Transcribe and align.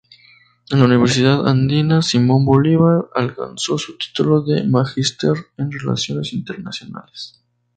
En 0.71 0.79
la 0.79 0.85
Universidad 0.85 1.47
Andina 1.47 2.01
Simón 2.01 2.43
Bolívar 2.43 3.09
alcanzó 3.13 3.77
su 3.77 3.99
título 3.99 4.41
de 4.41 4.63
Magister 4.63 5.33
en 5.59 5.69
Relaciones 5.71 6.33
Internacionales. 6.33 7.39